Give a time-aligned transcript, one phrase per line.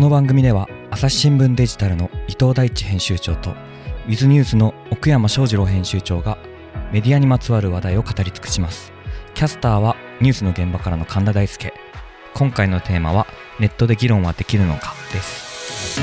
[0.00, 6.38] この番組では朝日新聞デジタルの伊藤大地編集長とウィズニュースの奥山翔二郎編集長が
[6.90, 8.94] メディアにまつわる話題を語り尽くします。
[9.34, 11.74] キャスターはニュースの現場からの神田大輔。
[12.32, 13.26] 今回のテーマは
[13.58, 16.00] ネットで議論はできるのかです。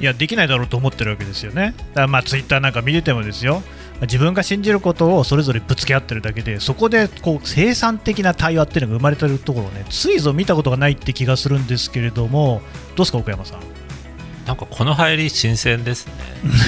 [0.00, 1.74] いやできないだろうと思ってるわけですよね。
[1.90, 3.62] だからまあツイッターなんか見ててもですよ。
[4.02, 13.60] 自分が信じることをそれぞれぶつけ合ってるだけでそこでこう生産的な対話っていうのが生まれてるところをねついぞ見たことがないって気がするんですけれどもどうですか岡山さん？
[14.46, 16.08] なんかこの入り新鮮です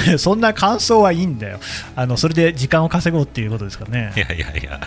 [0.07, 0.19] ね。
[0.19, 1.59] そんな感想はいいんだよ。
[1.97, 4.13] あのそれで時間を稼ごうっていうことですかね。
[4.15, 4.81] いやいやいや。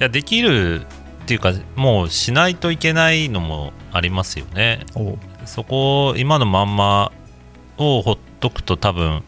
[0.00, 0.84] いやできるっ
[1.26, 4.84] ていうかもうしないといけないのもありますよね。
[5.46, 7.12] そこ今のまんま
[7.78, 9.22] をほっとくと多分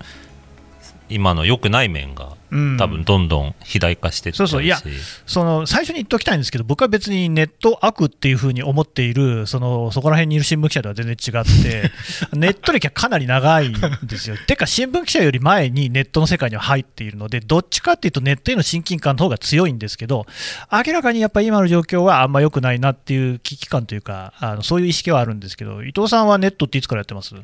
[1.11, 2.37] 今の良くない面が
[2.79, 4.63] 多分どんどん肥大化してそうそう。
[4.63, 4.79] いや
[5.27, 11.91] その最初に言っておきたいんですけど僕は別にネット悪っていうふうに思っているそのそこら辺にいる新聞記者とは全然違って
[12.37, 14.37] ネット歴はかなり長いんですよ。
[14.47, 20.27] てか新聞記者より前にネットの世界には入っているのでどっちかっていうとネットへの親近感の方が強いんですけど
[20.73, 27.35] 明らかにやっぱり今の状況はあんま良くないなっていう危機感というかあのそういう意識はあるんですけど伊藤さんはネットっていつからやってます？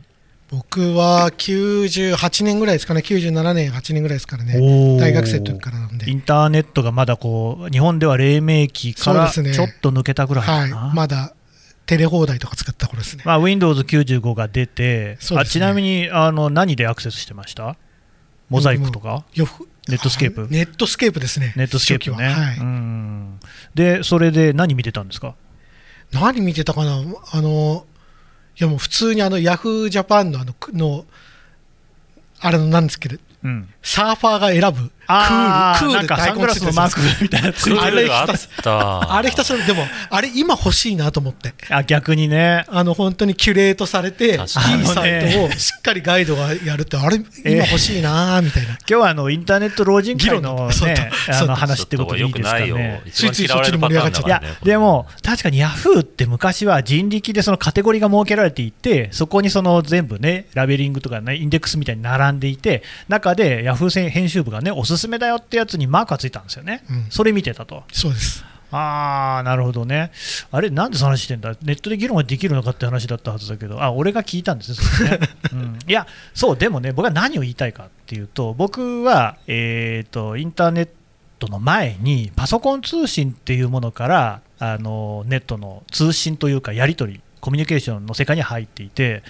[0.49, 4.55] 僕は98年ぐらいですかね、97年、8年ぐらいですからね、
[4.99, 6.09] 大学生の時からなんで。
[6.09, 11.35] インターネットがまだこう、日本では黎明期からちょっと抜けたぐらいかな、ねはい、まだ
[11.85, 13.25] テレ放題とか使った頃ですね。
[13.27, 17.77] まあ、Windows95 が出て、ね、あちなみにあの何でアクセスしてました？
[18.49, 19.25] モザイクとか？
[19.89, 20.47] ネットスケープ？
[20.49, 21.55] ネットスケープですね。
[21.57, 22.29] ネットスケープね。
[22.29, 23.41] はい、うん。
[23.75, 25.35] で、それで何見てたんですか？
[26.13, 27.03] 何見てたかな？
[27.33, 27.85] あの
[28.59, 31.05] いやもう普通にあのヤフージャパンのあのの
[32.41, 41.55] あれのなんですけど、うん、サーファーが選ぶクール、クールサングラスのマークみたいなあれひたすら、あれひたすら、でも、あれ今欲しいなと思って。
[41.71, 42.65] あ、逆にね。
[42.69, 48.71] あの、本当にキュレートされて、いいサイトをしっかりガイドがやるって、あれ今欲しいなみたいな。
[48.71, 53.03] 今日はあの、インターネット老人会のね、あの話ってことでいいですかね。
[53.13, 54.29] ついついそっちに盛り上がっちゃった。
[54.29, 67.85] いや、でも、確かにヤフーって昔は人力でそのカテゴリーが設けられていて、そこにその全部ね、ラベリングとかね、インデックスみたいに並んでいて、中でヤフー編集部がね、おすすめだよってやつにマークがついたんですよね、うん、それ見てたと。
[67.93, 70.11] そうですああ、なるほどね。
[70.51, 75.21] あれ、なんでその話してんだ、ネットで議論ができるのかって話だったはずだけど、あ俺が聞いたんですね、そね
[75.53, 80.89] うん、いや、そう、でもね、僕は何を言いたいかっていうと、僕は、えーと、インターネッ
[81.39, 89.23] トの前に、パソコン通信っていうものから、あのネットの通信というか、やり取り、コミュニケーションの世界に入っていて、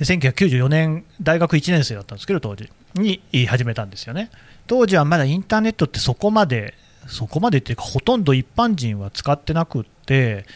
[0.00, 4.30] 1994年、大学1年生だったんですけど、当時に始めたんですよね。
[4.66, 6.74] 当時はまだインターネットってそこまで
[7.06, 10.46] そこまでっていうかほとんど一般人は使ってなくって、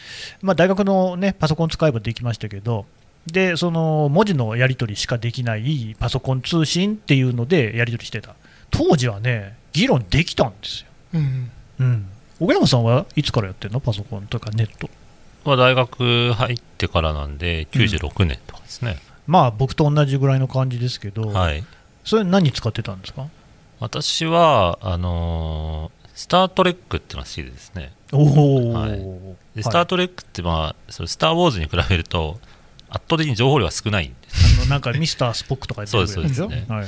[0.41, 2.85] まあ、大学の、ね、パソコン使えばできましたけど
[3.27, 8.35] でその文字のやり取りしかできないパソコン通信っていうのでやり取りしてた。
[8.71, 12.05] 当時はね議論できたんですよ、うんうん、
[12.39, 13.79] 小山さんはいつからやってるの？
[13.79, 14.89] パソコンとかネット。
[15.43, 18.97] は大学入ってからなんで96年とかですね、
[19.27, 21.63] うん、まあ僕と同じぐらいの感じですけど、はい、
[22.09, 23.27] それ何使ってたんですか？
[23.79, 27.93] 私はあのー、スター・トレックっていうのが好きでですね。
[28.11, 28.89] お、はい、
[29.55, 32.39] でスター・トレックって、まあ、そスター・ウォーズに比べると
[32.89, 34.59] 圧倒的に情報量が少ないんです。
[34.59, 36.87] あのなんかミスター・スポックとかそうですそうですね、はいはい、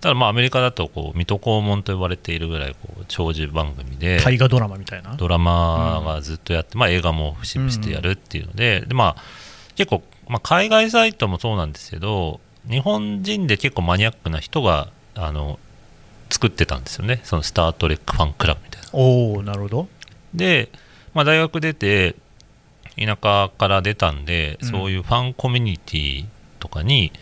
[0.00, 5.16] ただまあアメリカだとこう水戸黄門と呼ばれているぐらいこう長寿番組で大河ドラマみたいな？
[5.16, 9.22] ドラマがずっとやって、うん、まあ、映画も節々してやるっていうのでうん、でまあ、
[9.74, 12.38] 結構、まあ、海外サイトもそうなんですけど
[12.70, 15.58] 日本人で結構マニアックな人があの
[16.30, 17.20] 作ってたんですよね。
[17.24, 18.88] そのスター・トレックファンクラブみたいな。
[18.92, 19.88] おおなるほど。
[20.34, 20.70] で、
[21.12, 22.14] まあ、大学出て
[22.96, 26.26] 田舎から出たんで、うん、そういうファンコミュニティ
[26.60, 27.12] とかに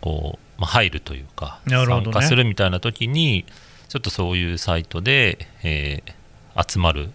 [0.00, 3.44] こう、まあ、入るというか、ね、参加するみたいな時に
[3.88, 7.10] ちょっとそういうサイトで、えー、集まる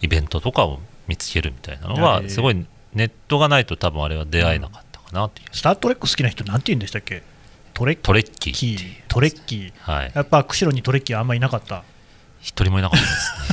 [0.00, 7.22] イベントとかを見つけるみたいなのはすごいネットがないと多分あれは出会えなかったかなっていう、うん、スター・トレック好きな人なんて言うんでしたっけ？
[7.74, 9.02] トレッキー。
[9.08, 11.84] トレッキー、はい、やっぱ釧路にトレッキーあんまりいなかった。
[12.42, 13.00] 一人もいなかっ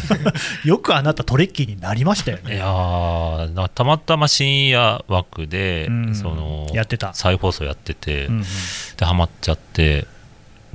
[0.07, 2.55] たです よくあなたトレッキーになりましたよね。
[2.55, 7.13] いやたまたま深夜枠で、うん、そのやってた。
[7.13, 8.43] 再放送やってて、うんうん、
[8.97, 10.07] でハマっちゃって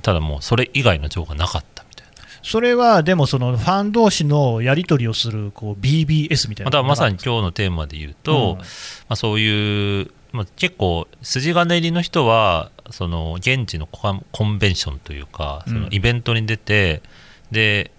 [0.02, 2.22] ただもうそれ以外の情報がなかったみたいな。
[2.42, 8.64] それはでもそのファン同士のやり取りをするこう BBS みたいなままさに今日のテーマで言うと、うん、ま
[9.08, 17.02] あ、そういうまあ、結構筋金入りの人はその現地のコンベンションというかそのイベントに出て、
[17.50, 17.90] うん、で、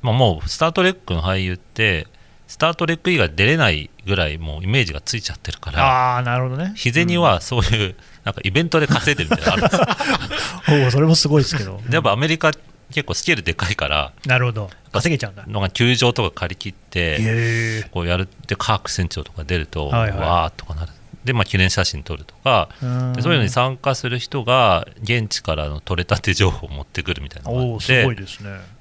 [0.00, 2.06] まあ、もう「スター・トレック」の俳優って
[2.46, 6.72] スター・トレック以外出れないぐらいもうイメージがついちゃってるからあなるほどね。
[6.76, 11.80] 日銭はそういう、なんかイベントで稼いでるみたいなのあるんです それもすごいですけど。
[11.90, 12.52] やっぱアメリカ
[12.92, 14.70] 結構スケールでかいからなるほど。
[14.92, 15.44] 稼げちゃうんだ。
[15.46, 20.92] のが球場とか借り切ってこうやるってカーク船長とか出ると、はいはい、わーとかなる
[21.24, 22.68] で、まあ、記念写真撮るとか
[23.14, 28.06] でそういうのに参加する人が現地からの撮れたて情報を持ってくるみたいなのがあって。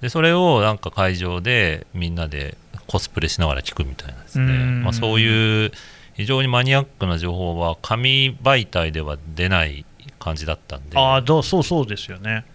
[0.02, 2.58] でそれをなんか会場でみんなで
[2.88, 4.46] コスプレしながら聞くみたいなですね、
[4.84, 5.72] まあ、そういう
[6.14, 9.86] 非常にマニアックな情報は紙媒体では出ない
[10.20, 10.98] 感じだったんで。
[10.98, 12.46] ああそうそうですよね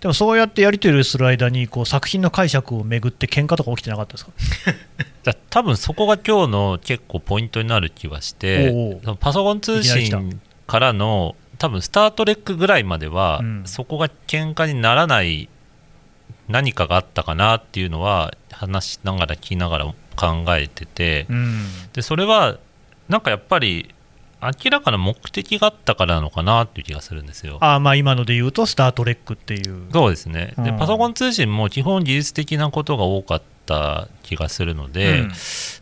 [0.00, 4.32] でもそうやってやり取りする間にこう作品の解釈をめぐって喧嘩とか起きてなかったですか？
[5.50, 15.48] 多分そこが今日の結構ポイントになる気はしてパソコン通信からの多分スター・トレックぐらいまでは、うん、そこが喧嘩にならない
[16.48, 19.86] 何かがあったかなっていうのは話しながら聞きながら
[20.16, 22.58] 考えてて、うん、でそれは
[23.08, 23.94] なんかやっぱり
[24.40, 27.58] 明らかな目的があったからなのかなっていう気がするんですよ。
[27.60, 29.88] あまあ今ので言うと、スター・トレックっていう。
[29.92, 35.32] そうですね、で、パソコン通信も基本技術的なことが多かった気がするので、うん、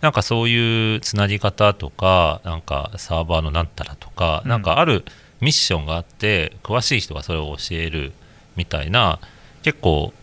[0.00, 5.04] なんかそういうつなぎ方とか、なんかサーバーのなんたらとか、うん、なんかある
[5.40, 8.12] ミッションがあって、詳しい人がそれを教える
[8.56, 9.20] みたいな、
[9.62, 10.14] 結構、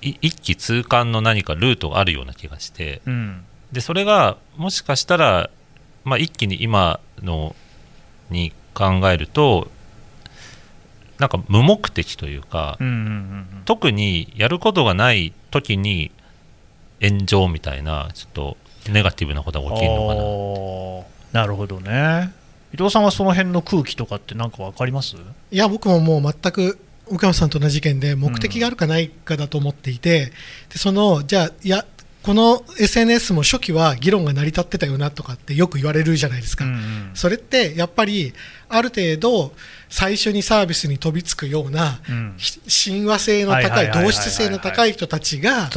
[0.00, 5.50] 一気通貫の何かルートがあるような気がして、うん、でそれがもしかしたら
[6.08, 7.54] まあ、一気に今の
[8.30, 9.68] に考えると
[11.18, 16.10] なんか無目的というか、うんうんうん、特にやることがない時に
[17.00, 18.56] 炎上みたいなちょっと
[18.90, 21.42] ネガティブなことが起きるのかな。
[21.42, 22.32] なるほどね。
[22.72, 25.16] 伊藤さんはその辺の空気とかって何か分かります？
[25.50, 30.32] いや僕ももう全く岡山さんと同じ意見で目的があるかないかだと思っていて、うん、で
[30.76, 31.84] そのじゃあや
[32.28, 38.34] この SNS も初期は議論が成り立ってたよなとかってよく言われるじゃないですか、うんうん、それってやっぱり
[38.68, 39.52] ある程度
[39.88, 45.70] 最初にサービスに飛びつくような、うん、親和性の高い同質性の高い人たちが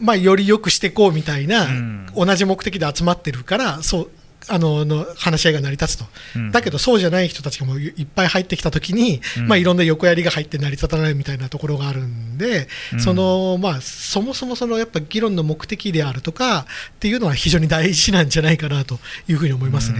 [0.00, 4.10] まあより良くしていこうみたいな、うん、同じ目的で集まってるからそう
[4.46, 6.04] あのの話し合いが成り立つと、
[6.36, 16.64] うん、だけどそうじゃない人たちがもういっぱい入ってきたときに、うん、まあ、いろんな横やりが入って成り立たないみたいなところがあるんで、うん、そのまあ、そもそもそのやっぱ議論の目的であるとかっ
[17.00, 18.98] ていうのは非常に大事なんじゃないかなと
[19.28, 19.98] いうふうに思いますね。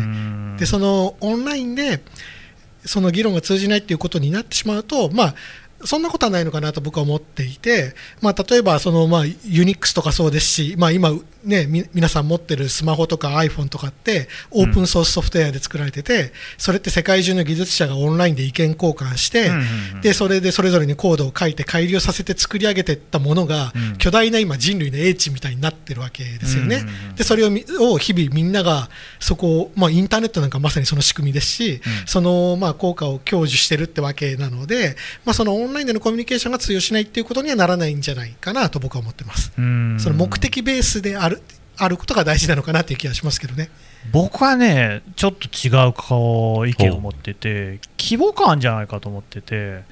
[0.58, 2.02] でそのオンラインで
[2.84, 5.34] その議論が通じないっていうことになってしまうと、まあ
[5.84, 11.12] そんなことはないのかなと僕は思っていて、まあ、例えばその、まあ、ユニックスとかそうですし、まあ、今、
[11.49, 19.50] ね、皆さん持ってるスマホとか iPhone とかってオープンソースソフトウェアで作られてて、それって世界中の技術者がオンラインで意見交換して、
[20.03, 26.85] でそれでそれぞれにコードを書いて改良させて作り上げていったものが、巨大な今人類の英知みたいになってるわけですよね。
[27.17, 39.53] でそれをを日々みんながそこを、まあ、インターネットなんかまさにその仕組みですし、そのまあ効果を享受してるってわけなので、まあ、そのオンラインでのコミュニケーションが通用しないっていうことにはならないんじゃないかなと僕は思ってます。
[39.55, 41.38] その目的ベースである
[41.76, 43.70] あることが大事なのかなという気がしますけどね。
[44.12, 49.82] 僕はね、ちょっと違う顔意見を持ってて、規模感じゃないかと思ってて、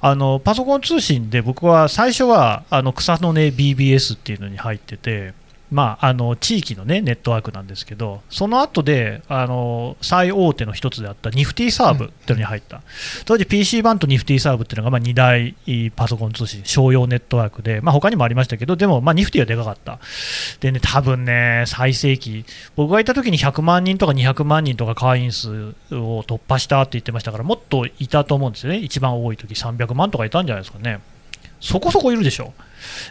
[0.00, 5.34] あのパソコン通信で僕は最初はあの草の根 BBS っていうのに入ってて、
[5.72, 12.82] まあ、あの地域の、ね、ネットワークなんですけど、その後であの最大手の一つであったニフティサーブっていうのに入った、うん、
[13.24, 19.98] 当時 PC 版とニフティサーブっていうのがまあ2大パソコン通信、商用ネットワークで、まあ、他にもありましたけど、でもまあニフティはでかかった、
[20.60, 22.44] でね、多分ね、最盛期、
[22.76, 31.00] 僕がいた時に100万人とか200万人とか会員数を突破したって言ってましたから、もっといたと思うんですよね、一番多い時300万とかいたんじゃないですかね。
[31.62, 32.52] そこそこいるでしょ。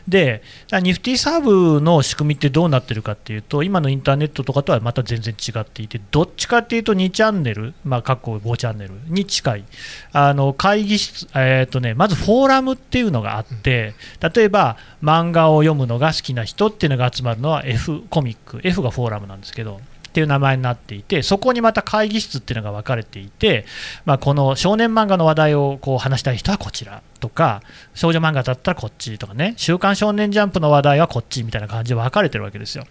[0.05, 0.43] で、
[0.81, 9.63] ニフティサーブの仕組みってどうなってるかっていうと、今のインターネットとかとはまた全然違っていて、どっちかっていうと2チャンネル、まあ、過去5チャンネルに近い、
[10.11, 13.93] あの会議室、えーとね、まずフォーラムっていうのがあって、
[14.35, 19.79] 例えば漫画を読むのが好きな人っていうのが集まるのは F コミック、F がフォーラムなんですけど、
[20.11, 23.65] っていう名前になっていてそこにまた会議室っていうのが分かれていて、
[24.03, 27.61] まあ、この少年漫画の話題をこう話したい人はこちらとか
[27.93, 32.85] 少女漫画だったらこっちとかね「週刊少年ジャンプ」の話題はこっちみたいな感じで分かれてるわけですよ。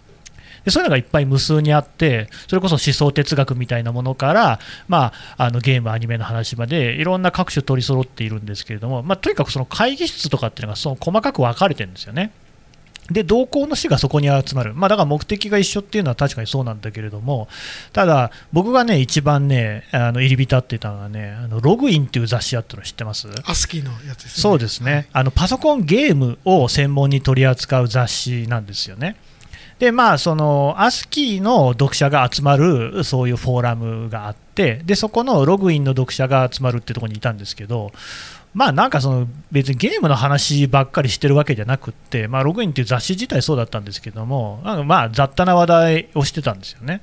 [0.65, 12.31] でそういうのがいっぱい無数にあってそれこそ思想哲学みたいなものから、まあ、あのゲームアニメの話までいろんな各種取り揃っているんですけれども、まあ、とにかくその会議室とかっていうのがその細かく分かれてるんですよね。
[13.11, 17.47] で同行の死がそこに集まる、まあ、だから目的が一緒っていうのは確かにそうなんだけれども、
[17.93, 23.27] ただ、僕がね、一番ね、あの入り浸ってたのはね、あのログインっていう雑誌あったの知ってます？
[23.45, 24.41] アスキーのやつですね。
[24.41, 29.15] そうですね、はい、あのパソコンゲームを専門に取り扱う雑誌なんですよね。
[29.79, 37.91] でまあそのアスキーの読者が集まるそういうフォーラムがあってでそこのログインの読者が集まるってところにいたんですけど
[38.53, 47.01] まあなんかその別にゲームの話ばっかりしてるわけじゃなくって、まあ、ログインっていう雑誌自体そうだったんですけどもなんかまあ雑多な話題をしてたんですよね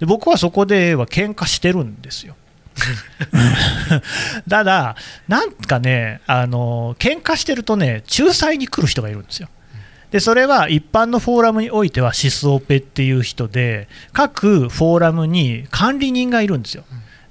[0.00, 2.36] で僕はそこでは喧嘩してるんですよ
[4.48, 4.96] ただ、
[5.28, 9.48] なんかね、あの喧嘩してるとね、仲裁に来る人がいるんですよ。
[10.10, 16.84] でそれは一般のフォーラムにおいてはシスオペっていう人で各フォーラムに管理人がいるんですよ。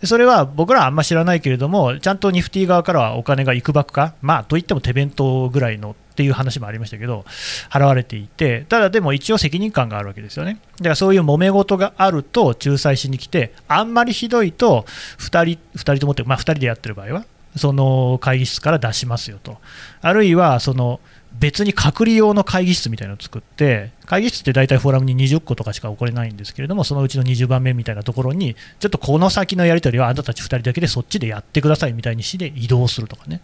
[0.04, 7.26] それは僕らはあんま知らないけれどもちゃんとニフティ側からはお金がいくばくか、まあ、といっても手弁当ぐらいのっていう話もありましたけど
[7.70, 10.60] 払われていてただでも一応責任感があるわけですよね。
[10.78, 14.86] だからそういう揉め事があると仲裁しに来てあんまりひどいと
[15.20, 19.58] 2人 ,2 人ともって、まあ、2人でやってる場合はその会議室から出しますよと。
[20.02, 21.00] あるいはその
[21.40, 33.42] 別に隔離用の会議室みたいなのを作って会議室って大体フォーラムに20個とかしか起これないんですけれどもそのうちの20番目みたいなところにちょっとこの先のやり取りはあなたたち2人だけでそっちでやってくださいみたいにして移動するとかね。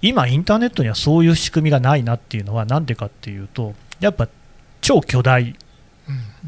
[0.00, 4.28] 今、インターネットにはそういう仕組みがないなっていうのは何でかっていうとやっぱ
[4.80, 5.56] 超巨大。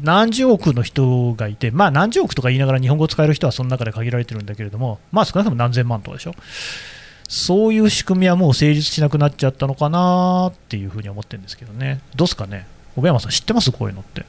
[0.01, 6.33] 何十億の人がいて、まあ、何十億とか言いながら日本語を使える人はその中で限られてるんだけれども、まあ、少なくとも何千万とかでしょ、
[7.31, 13.71] そういう仕組みはもう成立しなくなっちゃったのかなっていうふうに思ってるんですけどね、どうですかね、小山さん、知ってます？
[13.71, 14.25] こういうのって。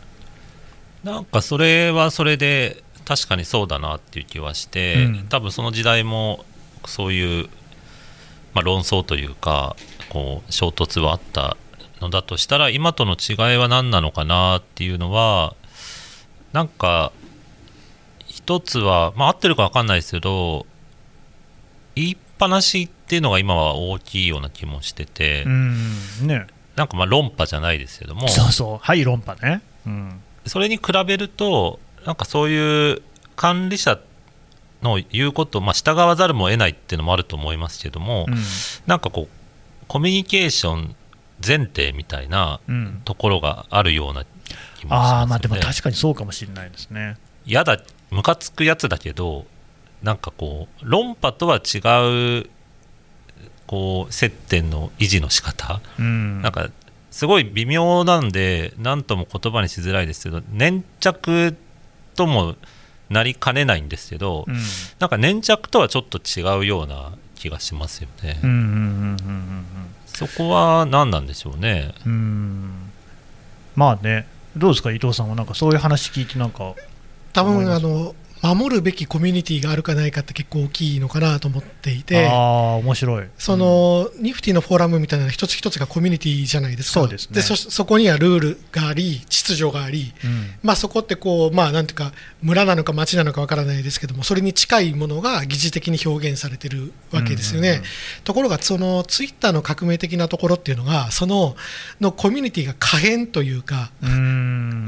[1.03, 6.45] なんかそれはそれで確かにそうだなっていう気はして、うん、多分その時代も
[6.87, 7.49] そういう
[8.55, 9.77] まあ、論争というか
[10.11, 11.57] こう衝突はあった
[12.03, 15.57] のだとしたら今との違いは何なのかなっていうのは
[16.53, 17.13] なんか
[18.27, 20.67] 一つは、まあ、合ってるか分かんないですけど
[21.95, 28.79] 言いっぱなしっていうのが今は大きいような気もしてて、ね、なんかまあ論破じゃないですけどもそうそう。
[28.79, 33.03] はい論破ね、うん、それに比べるとなんかそういう
[33.37, 34.01] 管理者
[34.83, 38.35] の言うこと、まあ、従わざるも得ないっていうのもあると思いますけども、うん、
[38.87, 40.97] なんかこうコミュニケーション
[41.47, 42.61] 前提みたいな
[43.05, 44.33] ところがあるような気も
[44.81, 47.17] します、ね、あまあでも確かにそうかもしれないですね。
[47.45, 47.79] 嫌だ
[48.11, 49.47] ムカつくやつだけど
[50.03, 52.51] なんかこう論破とは違う
[53.67, 56.69] こう接点の維持の仕方、うん、なんか
[57.11, 61.57] すごい微妙なんで何とも言葉にしづらいですけど粘着
[62.15, 62.57] とも
[63.09, 64.57] なりかねないんですけど、うん、
[64.99, 68.39] なんか粘着とはちょっと違うような気がしますよね。
[70.07, 71.93] そこは何なんでしょうね。
[72.07, 72.91] うん。
[73.75, 76.75] まあね、どうですか、伊藤さんはなんかそういう話聞いて、なんか？
[77.33, 83.27] 多分あの守るべきコミュニティがあるかないかって結構大きいのかなと思っていて、あ面白い。
[83.39, 97.69] その、うん、ニフティのフォーラムみたいな一つ一つがコミュニティじゃないですか、そうですね、でそそこにはルールがあり、秩序があり、うん、まあ、そこってこう、まあ、なんていうか、村なのか町なのかわからないですけども、それに近いものが疑似的に表現されてるわけですよね。
[97.69, 97.85] うんうんうん、
[98.25, 101.55] ところが、そのツイッターの革命的なところっていうのが、その
[102.01, 104.09] のコミュニティが可変というか、う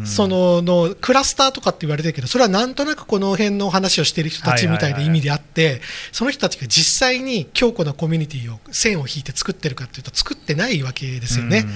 [0.04, 5.80] そののクラスターとかって言われてるけど、それはなんとなくこの辺の話をしている人たちみたいな意味であって、
[6.12, 11.66] その人たちが実際に強固なコミュニティを線を引いて作ってるかというと作ってないわけですよね。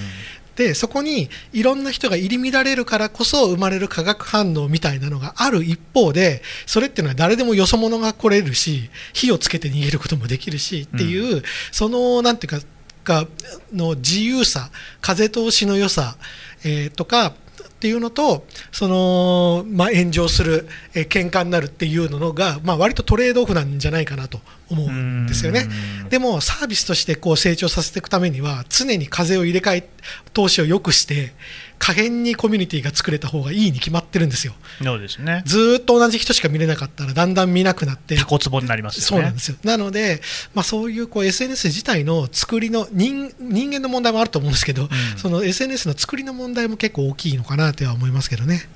[0.59, 12.61] でそこにいろんな人が入り乱れるからこそ生まれる化学反応みたいなのがある一方でそれっていうのは誰でもよそ者が来れるし火をつけて逃げることもできるしっていう、うん、そのなんていう
[13.05, 13.29] か
[13.73, 14.71] の自由さ
[15.01, 16.17] 風通しの良さ、
[16.65, 17.35] えー、とか
[17.79, 24.41] っていうのとその、まあ、炎上する、えー、喧嘩になるっていうのが、まあ、割とトレードオフなんじゃないかなと
[24.71, 25.69] 思うんですよね。
[26.11, 29.89] でもサービスとしてこう成長させていくためには常に風を入れ替え
[30.33, 31.33] 投資を良くして
[31.79, 34.55] 加減にコミュニティが作れた方がいいに決まってるんですよ。
[34.83, 35.43] そうですね。
[35.45, 39.57] ずっと同じ人しか見れなかったらだんだん見なくなってタコツボになります、ね、そうなんですよ。
[39.65, 40.21] なので、
[40.55, 48.69] まあ、そういうこう SNS 自体の作りの人人間の問題もあると思うんですけど、うん、その SNS の作りの問題も結構大きいのかなとは思いますけどね。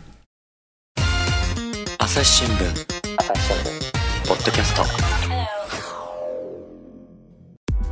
[1.98, 5.21] 朝日新聞朝日新聞ポッドキャスト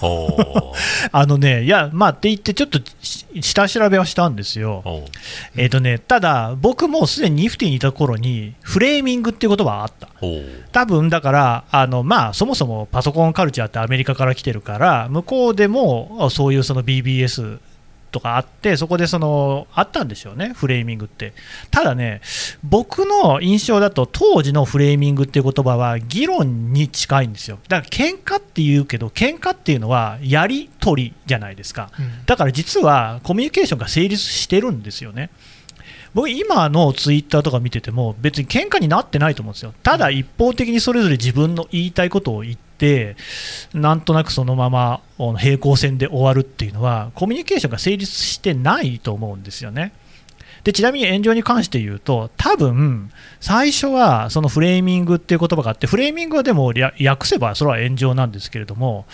[1.12, 2.80] あのね、いや、まあって言って、ちょっと
[3.40, 4.82] 下調べはしたんですよ。
[5.56, 10.08] えっ、ー、とね、ただ、僕もすでにニフティにいた頃に、フレーミングっていう言葉はあった。
[10.72, 17.58] 多分だから、あのまあ、そもそもパソコンカルチャーってアメリカから来てるから、向こうでもそういうその BBS
[18.10, 21.32] とかあって、そこでそのあったんでしょうね、フレーミングって。
[21.70, 22.20] ただね、
[22.62, 27.58] 僕の印象だと、当時のフレーミングっていう言葉は議論に近いんですよ。
[27.68, 31.90] だから喧嘩って言うけど、喧嘩っていうのはやり取りじゃないですか。
[32.26, 35.30] だから実はコミュニケーションが成立してるんですよね。
[36.14, 42.67] 僕、今のツイッターとか見てても、別に喧嘩になってないと思うんですよ、ただ一方的にそれぞれ自分の言いたいことを言って、
[43.74, 45.00] なんとなくそのまま
[45.38, 49.92] 平行線で終わるっていうのは、コミュニケーションが成立してないと思うんですよね。
[50.64, 59.06] でちなみに炎上に関して言うと、多分最初はそのフレーミングっていう言葉があって、フレーミングはでも訳せばそれは炎上なんですけれども、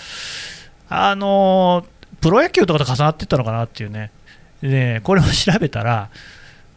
[0.88, 1.86] あの
[2.20, 4.10] プロ野球とかと重なっていったのかなっていうね、
[4.62, 6.10] でこれを調べたら、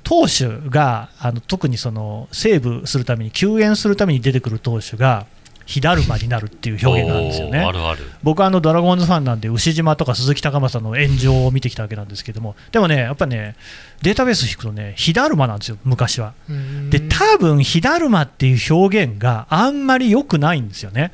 [0.03, 5.25] 投手があの特にそのセーブするために救援するために出てくる投手が
[5.67, 7.59] 火だるまになるっていう表現なんですよね。
[7.59, 13.55] あるある僕はあのドラゴンズファンなんで牛島とか鈴木高政の炎上を見てきたわけなんですけどもでもねやっぱね
[14.01, 16.33] データベース引くとね火だるまなんですよ昔は。
[16.89, 21.11] で多分火だるまっていう表現があんまり良くないんですよね。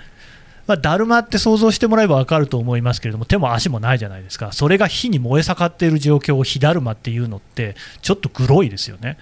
[0.66, 4.52] まあ、だるまって想像してもらえば分かると思いますけれども手も足もないじゃないですか。
[4.54, 9.18] それが火に燃え盛っている状況を火だるまっていうのってちょっとグロいですよね。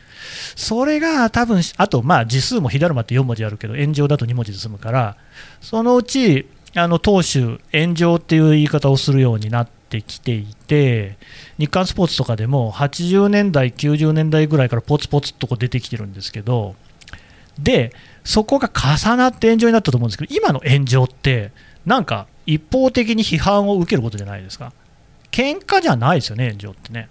[0.56, 5.18] それが多分あとまあ字数も火だるまって4文字あるけど炎上だと2文字で済むから
[5.62, 11.18] そのうちあの当主炎上っていう言い方をするようになってきていて
[11.58, 16.76] 日刊スポーツとかでも80年代90年代ぐらいからポツポツとこ出てきてるんですけど
[17.60, 17.94] で
[18.24, 21.52] そこが重なって炎上になったと思うんですけど、今の炎上って、
[21.86, 24.74] なんか一方的に批判を受けることじゃないですか。
[25.32, 27.10] 喧嘩じゃないですよね、炎上ってね。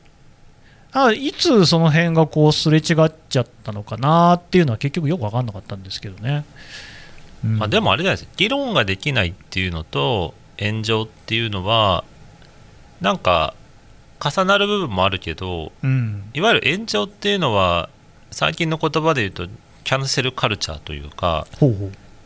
[0.92, 6.44] あいつその辺がこうすれ違っちゃったのかなっていうのは結局よく分かんなかったんですけどね。
[7.44, 12.04] うん、まあ、でもあれじゃないですか、議論ができないっていうのと炎上っていうのは、
[13.00, 13.54] なんか
[14.20, 17.88] 重なる部分もあるけど、うん、いわゆる炎上っていうのは、
[18.30, 19.48] 最近の言葉で言うと、
[19.90, 21.48] キャンセルカルチャーというか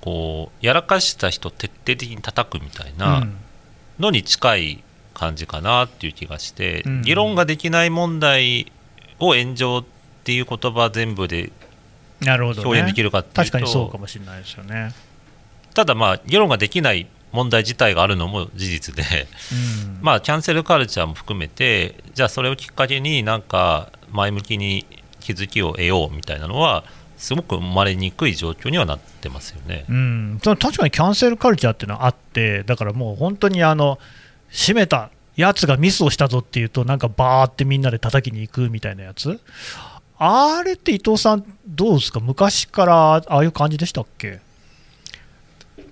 [0.02, 3.26] こうやらかした人徹底的に叩くみたいな
[3.98, 8.70] のに近い感じかなっていう気がして、うん、議論ができない問題
[9.18, 9.84] を炎上っ
[10.24, 11.52] ていう言葉全部で
[12.26, 14.92] 表現できるかっていうと、ね、確かにそうかもしれないですよね。
[15.72, 19.02] ただまあ議論ができない問題自体があるのも事実で、
[19.86, 24.84] うん、まあキャンセルカルチャーも含めてじゃあそれをきっかけになんか前向きに
[25.20, 26.84] 気づきを得ようみたいなのは
[27.16, 29.84] すごく生まれにくい状況にはなってますよね。
[29.88, 33.98] うん、確かにキャンセルカルチャーっていうのはあって、だからもう本当にあの
[34.50, 39.40] 閉めたやつがミスをしたぞっていうと、なんかバーってみんなで叩きに行くみたいなやつ、
[40.16, 44.40] あれって伊藤さん、どうですか、昔からああいう感じでしたっけ？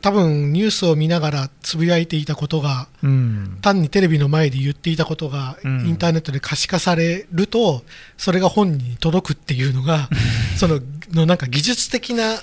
[0.00, 7.82] 多分ニュースを見ながらつぶやいていたことが、うん、単にテレビの前で言っていたことが、インターネットで可視化されると
[8.16, 10.08] それが本人に届くっていうのが
[10.56, 10.80] その
[11.12, 12.40] のなんか技術的な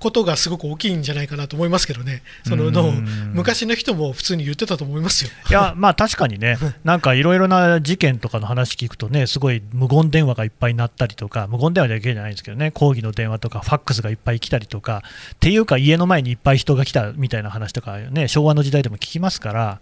[0.00, 2.90] ことがすごく大きいんじゃないかなと思いますけどね、そのの
[3.34, 5.30] 昔の人も普通に言ってたと思いますよ。
[5.48, 15.02] いや、まあ確かにね、 なんかいろいろな事件とかの話聞くとね、すごい無言電話がいっぱいなったりとか、無言電話だけじゃないんですけどね、抗議の電話とか、ファックスがいっぱい来たりとか、
[15.34, 19.80] っていうか、家の前にいっぱい人が来たみたいな話とか、ね、昭和の時代でも聞きますから、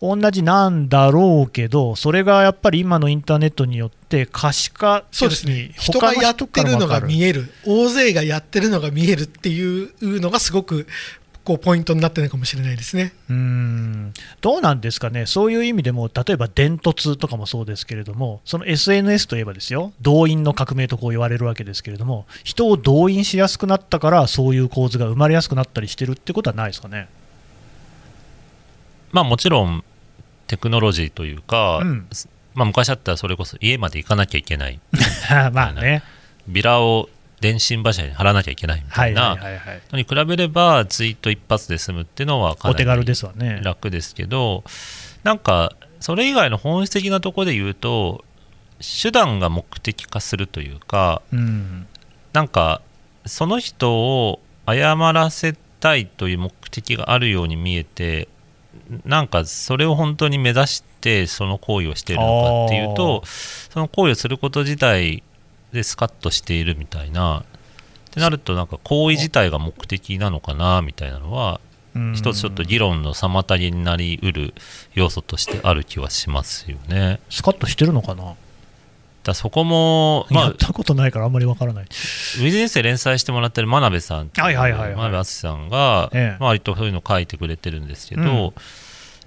[0.00, 5.70] 同じなんだろうけど、それがやっぱり今のインターネットによって、って可視化そうですね。
[5.78, 7.48] 人がやってるのが見える。
[7.64, 10.88] 大勢がやってるのが見えるっていうのがすごく
[11.44, 13.12] こうポイントになってるかもしれないですね。
[13.30, 14.12] うん。
[14.40, 27.08] どうなんですかね、そういう意味でも、例えば電突とかもそうですけれども、その SNS といえばですよ、動員の革命とこう言われるわけですけれども、人を動員しやすくなったから、そういう構図が生まれやすくなったりしてるってことはないですかね。
[29.12, 29.84] まあ、もちろん
[30.46, 32.08] テクノロジーというか、うん、
[32.54, 34.80] まあ、昔だったらそれこそ家まで行かなきゃいけない。
[35.52, 36.02] まあね。
[36.48, 37.08] ビラを
[37.40, 39.36] 電信柱に貼らなきゃいけないみたいな。
[39.92, 42.84] のに比べればツイート一発で済むっていうのはかなり
[43.62, 44.62] 楽ですけど
[45.22, 48.24] なんかそれ以外の本質的なところで言うと
[49.02, 51.86] 手段が目的化するというか、うん、
[52.32, 52.82] なんか
[53.26, 53.92] その人
[54.28, 58.28] を謝らせたいという目的があるように見えて
[59.04, 60.89] なんかそれを本当に目指して
[61.26, 65.22] その行為をしているのかっていうとその行為をすること自体
[65.72, 67.44] でスカッとしているみたいなっ
[68.10, 71.60] てなるとなんか行為自体が目的なのかなみたいなのは
[72.14, 74.54] 一つちょっと議論の妨げになりうる
[74.94, 77.20] 要素としてある気はしますよね。
[77.30, 78.34] スカッとしてるのかな？
[79.22, 81.84] だそこも、まあ、やったことないからあんまりわからない。
[81.84, 88.52] ウィズニュースで連載してもらってる真鍋さんはいはいはい、はい、真鍋敦さんが、ええ、まあ、割とそういうの書いてくれてるんですけど、うん、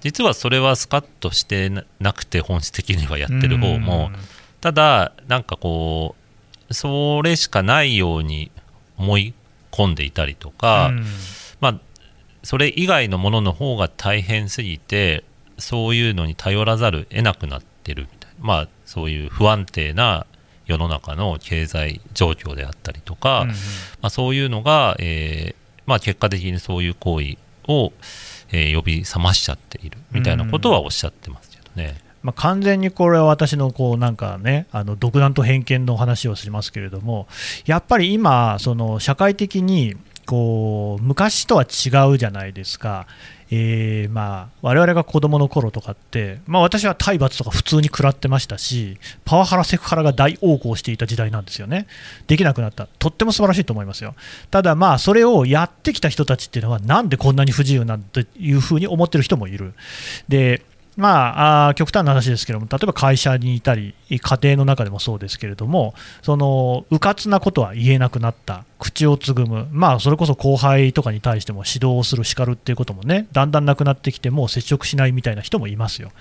[0.03, 4.11] 実はそれはスカッとしてなくて本質的にはやってる方も、
[4.59, 6.15] ただなんかこ
[6.69, 8.51] うそれしかないように
[8.97, 9.33] 思い
[9.71, 10.91] 込んでいたりとか、
[11.61, 11.79] まあ、
[12.43, 15.23] それ以外のものの方が大変すぎて
[15.57, 20.25] そういうのに頼らざる得なくなってるみたいな、まあ、そういう不安定な
[20.65, 23.45] 世の中の経済状況であったりとか、
[24.01, 27.93] まあ、そういうのが、えーまあ、結果的にそういう行為を、
[28.51, 29.97] えー、呼び覚ましちゃっている。
[30.11, 32.01] みたいなことはおっしゃってますけどね。
[32.23, 37.27] まあ、完全にこれは私のこうなんかねあの独断と偏見の話をしますけれども
[37.65, 39.95] やっぱり今その社会的に
[40.25, 43.07] こう昔とは違うじゃないですか、
[43.55, 51.85] えー、まあ我々が子供の頃とかって、まあ、私は体罰とか普通に食らってましたし、パワハラ、セクハラが大横行していた時代なんですよね、
[52.25, 54.15] できなくなった、とっても素晴らしいと思いますよ、
[54.49, 59.75] ただ、まあそれをやってきた人たちっていうのは、なんでこんなに不自由なんていうふうに思ってる人もいる。
[60.27, 60.63] で
[60.95, 76.11] まあ、極端な話ですけども、例えば会社にいたり、家庭の中でもそうですけれども、そのうかつなことは言えなくなった、口をつぐむ、まあ、それこそ後輩とかに対しても指導をする、叱るっていうこともね、だんだんなくなってきて、もう接触しないみたいな人もいますよ。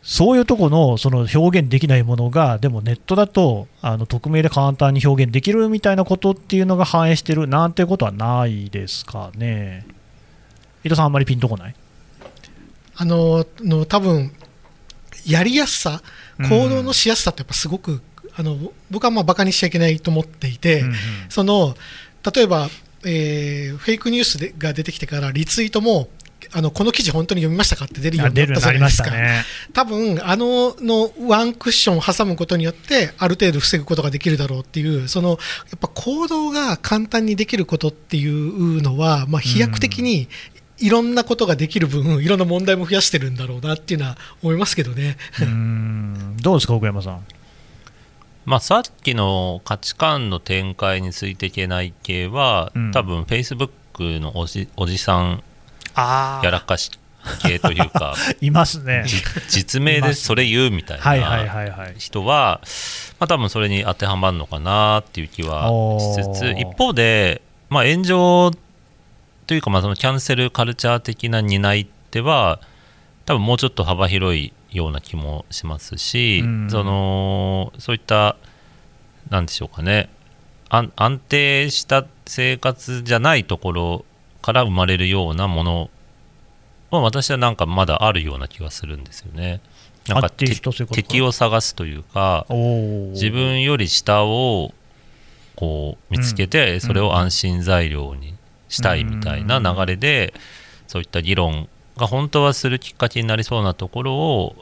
[0.00, 9.84] そういうとこのその表現できないものが、でもネットだとあの匿名で簡単に表現できるみたいなことっていうのが反映してるなんてことはないですかね。
[10.84, 11.74] 伊藤さん、あんまりピンとこない？
[13.00, 14.32] あのの多分
[15.24, 16.02] やりやすさ
[16.38, 18.00] 行動のしやすさってやっぱすごく、
[18.36, 18.56] あの
[18.90, 20.94] 僕はまあバカにしちゃいけないと思っていて、うんうん、
[21.28, 21.74] その
[22.34, 22.68] 例えば、
[23.04, 26.08] えー、フェイクニュースでが出てきてからリツイートも
[26.52, 35.34] あのこの記事本当に読みましたかって出るようになったじゃないですか、ね、多分あののワンクッションを挟むことによってある程度防ぐことができるだろうっていうそのや
[35.76, 40.28] っぱ行動が簡単にできることっていうのは、まあ、飛躍的に
[40.80, 45.16] いろんなことができる分、いろんな問題も増やしてるんだろうなっていうのは思いますけどね。
[45.42, 46.36] うん。
[46.40, 47.24] どうですか、奥山さん。
[48.44, 55.42] まあ、さっきの価値観の展開についていけない系は、うん、多分フェイスブックのおじおじさん
[55.94, 56.90] やらかし
[57.42, 58.14] 系というか。
[58.40, 59.04] いますね。
[59.48, 62.60] 実名でそれ言うみたいな人は、
[63.18, 65.68] まあ、多分それに当てはまるのかなっていう気は
[66.00, 68.52] しつつ一方で、まあ、炎上
[69.48, 72.60] というか、まあ、そのキャンセルカルチャー的な担い手は
[73.24, 78.36] 多分もうちょっと幅広いような気もしますし、うん、そのそういった
[79.30, 80.10] なんでしょうかね。
[80.68, 84.04] 安定した生活じゃないところ
[84.42, 85.90] から生まれるようなもの
[86.90, 89.62] は私はなんかまだあるような気がするんですよね。
[90.08, 94.74] なんか敵を探すというか自分より下を
[95.56, 98.34] こう見つけて、それを安心材料に
[98.68, 100.34] したいみたいな流れで、
[100.86, 104.56] そういった議論が本当はするきっかけになりそうなところを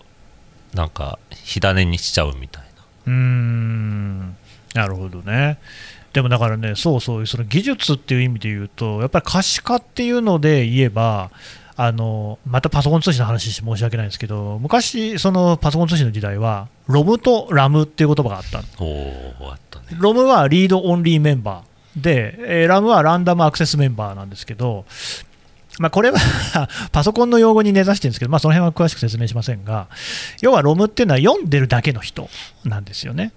[0.75, 2.69] なんか火種にしちゃうみたいな。
[3.07, 4.37] うん
[4.75, 5.59] なるほどね。
[6.12, 11.31] でもだからね、そうそう、その技術っていう意味で言うと、やっぱり可視化っていうので言えば、
[11.79, 21.76] あのまたパソコン通信の話して申し訳ないんですけど、昔、そのパソコン通信の時代は、ロムとラムっていう言葉があったおあったね、ロムはリードオンリーメンバー。
[21.96, 24.85] で、えー、ラムはランダムアクセスメンバーなんですけど、
[25.78, 26.18] まあ、これは
[26.92, 29.88] パソコンの用語に根ざしてるんですけど、まあ、その辺は詳しく説明しませんが、
[30.40, 32.28] 要はロムっていうのは読んでるだけの人
[32.64, 33.32] なんですよね。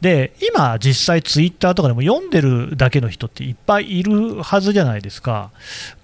[0.00, 5.50] で今、実際ツイッターとかでも読んでるだけの人っていっぱいいるはずじゃないですか、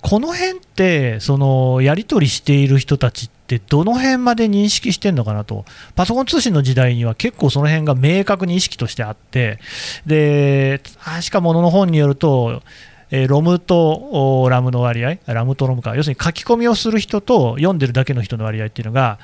[0.02, 5.64] この辺ってそのやり取りしている人たちってどの辺まで認識してるのかなと、
[5.96, 9.58] パソコン通信の時代には結構その辺が明確に意識としてあって、
[10.06, 12.62] で確かものの本によると、
[13.11, 19.18] えロムとラムの割合、ラムとロムか、要するに書き込みをする人と読んでるだけの人の割合っていうのが、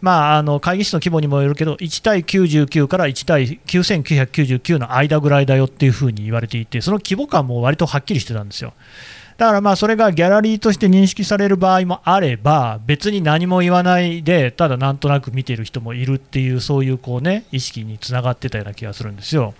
[0.00, 8.74] まあ、あの会議室の規模にもよるけど、1対99から1対9999の間ぐらいだよっていうふうに言われていて、その規模感も割とはっきりしてたんですよ。
[9.38, 19.54] だからまあそれがギャラリーとして認識される場合もあれば、別に何も言わないで、ただなんとなく見てる人もいるっていう、そういうこう、ね、意識につながってたような気がするんですよ。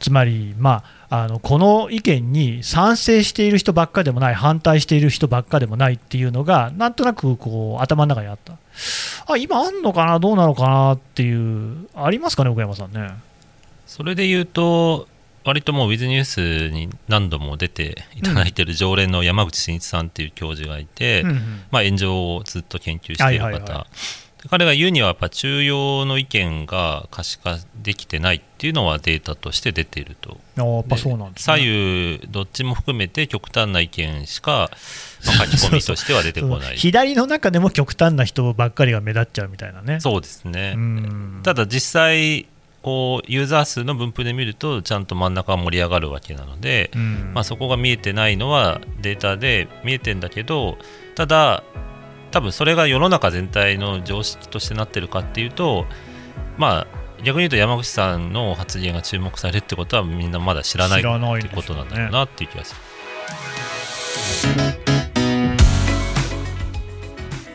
[0.00, 8.54] つまり、まあ、あのこの意見に賛成している人ばっかでもない、反対している人ばっかでもないっていうのが、なんとなくこう頭の中にあった。
[9.26, 10.92] あ今あんのかな、どうなのかな？
[10.92, 13.10] っていう、ありますかね、岡山さんね。
[13.86, 15.06] それで言うと、
[15.44, 21.36] 割ともう With ニュースに何度も出ていただいている常連の山口真一さんっていう教授がいて、うんうん、
[21.70, 23.86] まあ、炎上をずっと研究している方、はいはいは
[24.44, 30.38] い、彼が言うにはやっぱ中庸の意見が可視化できてないっていうのはデータとして出ていると。
[30.56, 34.70] やっぱそうなんです、ね、左右どっちも含めて極端な意見しか、
[35.26, 36.76] まあ、書き込みとしては出てこない。
[36.76, 40.00] 左の中でも極端な人ばっかりが目立っちゃうみたいなね。
[40.00, 40.76] そうですね。
[41.42, 42.46] ただ実際
[42.82, 50.76] こうユーザー数の分布で見るとちゃんと真ん中が盛り上がるわけなので、うん、まあ、そこが見えてないのはデータで見えてんだけど
[51.14, 51.62] ただ
[52.32, 55.86] 多分それが世の中全体の常識としてなってるかっていうと
[56.58, 61.02] まあ逆に言うと山口さんの発言が注目されるってことはみんなまだ知らないっ
[61.40, 62.80] てことなんだろうなっていう気がする。